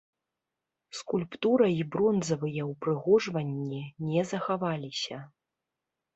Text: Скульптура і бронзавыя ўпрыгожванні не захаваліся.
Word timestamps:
Скульптура 0.99 1.67
і 1.79 1.85
бронзавыя 1.97 2.63
ўпрыгожванні 2.71 3.83
не 4.09 4.27
захаваліся. 4.33 5.23